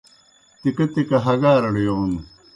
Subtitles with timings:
[0.61, 2.11] تِکہ تِکہ ہگارڑ یون